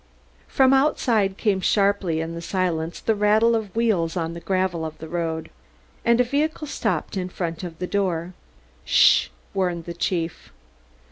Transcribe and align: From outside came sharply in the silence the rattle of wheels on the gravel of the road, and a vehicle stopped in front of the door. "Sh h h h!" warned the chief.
From 0.47 0.73
outside 0.73 1.37
came 1.37 1.61
sharply 1.61 2.21
in 2.21 2.33
the 2.33 2.41
silence 2.41 2.99
the 2.99 3.13
rattle 3.13 3.53
of 3.55 3.75
wheels 3.75 4.17
on 4.17 4.33
the 4.33 4.39
gravel 4.39 4.83
of 4.83 4.97
the 4.97 5.07
road, 5.07 5.51
and 6.03 6.19
a 6.19 6.23
vehicle 6.23 6.65
stopped 6.65 7.15
in 7.15 7.29
front 7.29 7.63
of 7.63 7.77
the 7.77 7.85
door. 7.85 8.33
"Sh 8.83 9.25
h 9.25 9.25
h 9.25 9.25
h!" 9.27 9.31
warned 9.53 9.83
the 9.85 9.93
chief. 9.93 10.51